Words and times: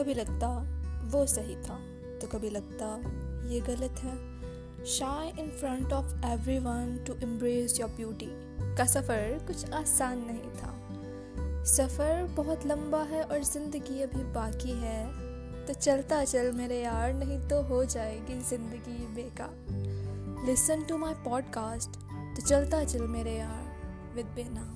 कभी 0.00 0.14
लगता 0.14 0.48
वो 1.04 1.24
सही 1.26 1.54
था 1.62 1.78
तो 2.20 2.26
कभी 2.28 2.50
लगता 2.50 2.86
ये 3.48 3.60
गलत 3.60 4.00
है। 4.00 4.16
Shy 4.86 5.28
in 5.38 5.48
front 5.50 5.92
of 5.92 6.26
everyone 6.58 6.98
to 7.06 7.14
embrace 7.22 7.78
your 7.80 7.90
beauty 7.90 8.28
का 8.76 8.84
सफ़र 8.86 9.38
कुछ 9.46 9.70
आसान 9.72 10.18
नहीं 10.26 10.50
था। 10.52 11.64
सफ़र 11.64 12.22
बहुत 12.36 12.66
लंबा 12.66 13.02
है 13.02 13.22
और 13.22 13.42
ज़िंदगी 13.44 14.02
अभी 14.02 14.22
बाकी 14.34 14.78
है 14.80 15.06
तो 15.66 15.74
चलता 15.74 16.24
चल 16.24 16.52
मेरे 16.52 16.80
यार, 16.80 17.12
नहीं 17.14 17.38
तो 17.48 17.62
हो 17.62 17.84
जाएगी 17.84 18.40
ज़िंदगी 18.40 19.06
बेकार। 19.14 20.46
लिसन 20.46 20.84
टू 20.88 20.98
माई 20.98 21.14
पॉडकास्ट 21.24 22.00
तो 22.36 22.46
चलता 22.46 22.84
चल 22.84 23.06
मेरे 23.08 23.32
यार 23.32 24.12
विद 24.16 24.26
बेना 24.26 24.74